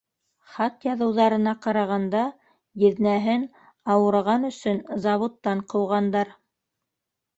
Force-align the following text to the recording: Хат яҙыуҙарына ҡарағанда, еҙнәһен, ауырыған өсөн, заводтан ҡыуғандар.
Хат 0.51 0.85
яҙыуҙарына 0.87 1.51
ҡарағанда, 1.65 2.23
еҙнәһен, 2.85 3.45
ауырыған 3.97 4.49
өсөн, 4.53 4.83
заводтан 5.07 5.63
ҡыуғандар. 5.75 6.33